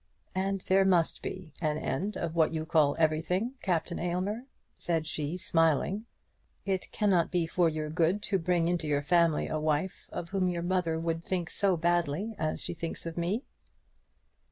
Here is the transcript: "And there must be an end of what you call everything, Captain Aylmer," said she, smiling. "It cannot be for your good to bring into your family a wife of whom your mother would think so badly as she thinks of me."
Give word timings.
"And 0.33 0.61
there 0.61 0.83
must 0.83 1.21
be 1.21 1.53
an 1.61 1.77
end 1.77 2.17
of 2.17 2.33
what 2.33 2.51
you 2.51 2.65
call 2.65 2.95
everything, 2.97 3.53
Captain 3.61 3.99
Aylmer," 3.99 4.47
said 4.75 5.05
she, 5.05 5.37
smiling. 5.37 6.07
"It 6.65 6.91
cannot 6.91 7.29
be 7.29 7.45
for 7.45 7.69
your 7.69 7.91
good 7.91 8.23
to 8.23 8.39
bring 8.39 8.67
into 8.67 8.87
your 8.87 9.03
family 9.03 9.47
a 9.47 9.59
wife 9.59 10.09
of 10.11 10.29
whom 10.29 10.49
your 10.49 10.63
mother 10.63 10.99
would 10.99 11.23
think 11.23 11.51
so 11.51 11.77
badly 11.77 12.33
as 12.39 12.59
she 12.59 12.73
thinks 12.73 13.05
of 13.05 13.15
me." 13.15 13.43